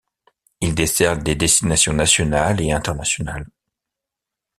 [0.61, 3.45] Il dessert des destinations nationales et internationales.